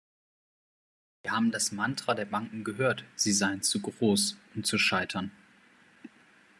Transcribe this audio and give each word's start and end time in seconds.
Wir 1.21 1.31
haben 1.31 1.51
das 1.51 1.71
Mantra 1.71 2.15
der 2.15 2.25
Banken 2.25 2.63
gehört, 2.63 3.03
sie 3.15 3.31
seien 3.31 3.61
zu 3.61 3.79
groß, 3.79 4.35
um 4.55 4.63
zu 4.63 4.79
scheitern. 4.79 5.29